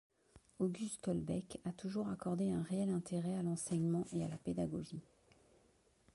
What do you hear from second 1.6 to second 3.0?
a toujours accordé un réel